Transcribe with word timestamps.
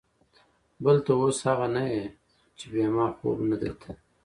بل 0.83 0.97
ته 1.05 1.11
اوس 1.19 1.39
اغه 1.51 1.67
نه 1.75 1.83
يې 1.93 2.03
چې 2.57 2.65
بې 2.71 2.85
ما 2.95 3.05
خوب 3.17 3.37
نه 3.49 3.55
درته. 3.61 3.89